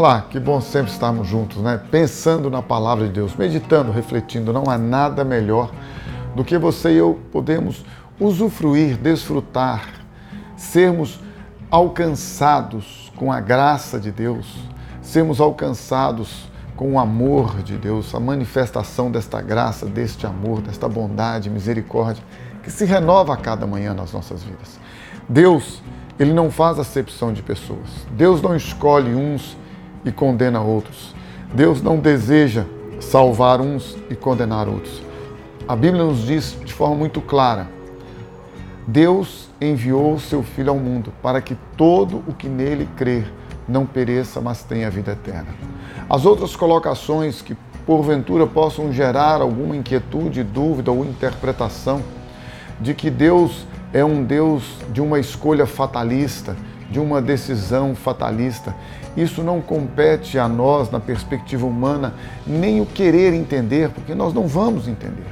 [0.00, 1.78] Olá, que bom sempre estarmos juntos, né?
[1.90, 4.50] Pensando na palavra de Deus, meditando, refletindo.
[4.50, 5.70] Não há nada melhor
[6.34, 7.84] do que você e eu podemos
[8.18, 9.90] usufruir, desfrutar,
[10.56, 11.20] sermos
[11.70, 14.46] alcançados com a graça de Deus,
[15.02, 21.50] sermos alcançados com o amor de Deus, a manifestação desta graça, deste amor, desta bondade,
[21.50, 22.24] misericórdia
[22.62, 24.80] que se renova a cada manhã nas nossas vidas.
[25.28, 25.82] Deus,
[26.18, 28.06] ele não faz acepção de pessoas.
[28.12, 29.59] Deus não escolhe uns
[30.04, 31.14] e condena outros.
[31.52, 32.64] Deus não deseja
[33.00, 35.02] salvar uns e condenar outros.
[35.66, 37.68] A Bíblia nos diz de forma muito clara:
[38.86, 43.32] Deus enviou o seu Filho ao mundo para que todo o que nele crer
[43.68, 45.54] não pereça, mas tenha vida eterna.
[46.08, 47.56] As outras colocações que
[47.86, 52.02] porventura possam gerar alguma inquietude, dúvida ou interpretação
[52.80, 54.62] de que Deus é um Deus
[54.92, 56.56] de uma escolha fatalista,
[56.90, 58.74] de uma decisão fatalista.
[59.16, 62.14] Isso não compete a nós, na perspectiva humana,
[62.46, 65.26] nem o querer entender, porque nós não vamos entender.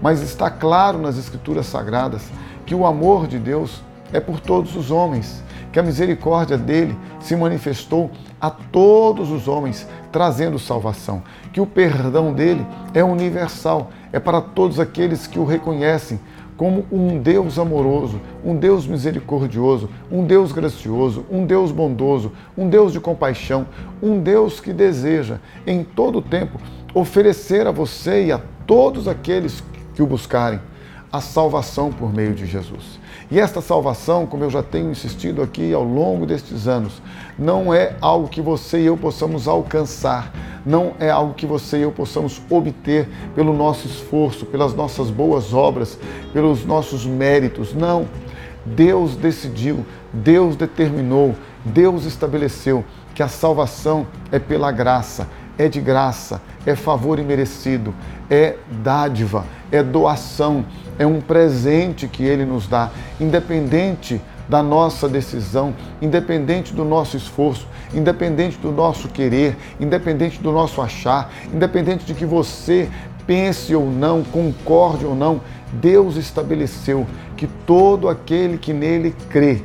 [0.00, 2.22] Mas está claro nas Escrituras Sagradas
[2.64, 7.34] que o amor de Deus é por todos os homens, que a misericórdia dele se
[7.34, 11.22] manifestou a todos os homens, trazendo salvação,
[11.52, 16.20] que o perdão dele é universal, é para todos aqueles que o reconhecem
[16.56, 22.92] como um Deus amoroso, um Deus misericordioso, um Deus gracioso, um Deus bondoso, um Deus
[22.92, 23.66] de compaixão,
[24.02, 26.58] um Deus que deseja em todo o tempo
[26.94, 29.62] oferecer a você e a todos aqueles
[29.94, 30.60] que o buscarem
[31.12, 32.98] a salvação por meio de Jesus.
[33.30, 37.02] E esta salvação, como eu já tenho insistido aqui ao longo destes anos,
[37.38, 40.32] não é algo que você e eu possamos alcançar,
[40.64, 45.52] não é algo que você e eu possamos obter pelo nosso esforço, pelas nossas boas
[45.52, 45.98] obras,
[46.32, 47.74] pelos nossos méritos.
[47.74, 48.06] Não.
[48.64, 56.40] Deus decidiu, Deus determinou, Deus estabeleceu que a salvação é pela graça, é de graça,
[56.64, 57.94] é favor imerecido,
[58.30, 60.64] é dádiva, é doação,
[60.98, 64.20] é um presente que Ele nos dá, independente
[64.52, 71.32] da nossa decisão, independente do nosso esforço, independente do nosso querer, independente do nosso achar,
[71.54, 72.90] independente de que você
[73.26, 75.40] pense ou não, concorde ou não,
[75.72, 79.62] Deus estabeleceu que todo aquele que nele crê,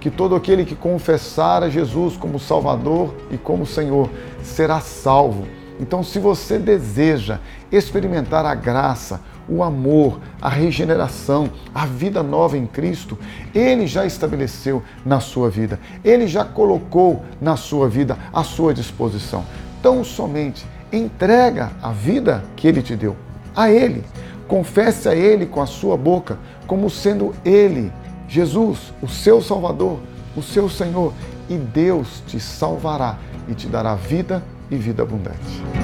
[0.00, 4.08] que todo aquele que confessar a Jesus como Salvador e como Senhor
[4.42, 5.46] será salvo.
[5.78, 7.40] Então, se você deseja
[7.70, 9.20] experimentar a graça,
[9.50, 13.18] o amor, a regeneração, a vida nova em Cristo,
[13.54, 19.44] Ele já estabeleceu na sua vida, Ele já colocou na sua vida à sua disposição.
[19.82, 23.16] Tão somente entrega a vida que Ele te deu
[23.54, 24.04] a Ele.
[24.46, 27.92] Confesse a Ele com a sua boca como sendo Ele,
[28.28, 29.98] Jesus, o seu Salvador,
[30.36, 31.12] o seu Senhor,
[31.48, 33.18] e Deus te salvará
[33.48, 35.79] e te dará vida e vida abundante.